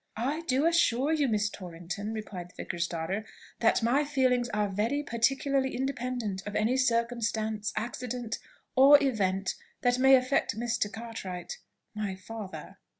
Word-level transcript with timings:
"I 0.17 0.41
do 0.47 0.65
assure 0.65 1.13
you, 1.13 1.27
Miss 1.27 1.47
Torrington," 1.47 2.11
replied 2.11 2.49
the 2.49 2.55
vicar's 2.63 2.87
daughter, 2.87 3.23
"that 3.59 3.83
my 3.83 4.03
feelings 4.03 4.49
are 4.49 4.67
very 4.67 5.03
particularly 5.03 5.75
independent 5.75 6.41
of 6.47 6.55
any 6.55 6.75
circumstance, 6.75 7.71
accident, 7.75 8.39
or 8.75 8.97
event, 9.03 9.53
that 9.81 9.99
may 9.99 10.15
affect 10.15 10.57
Mr. 10.57 10.91
Cartwright... 10.91 11.59
my 11.93 12.15
father." 12.15 12.79